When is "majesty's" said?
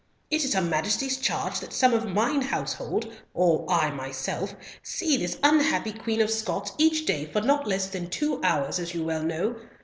0.63-1.17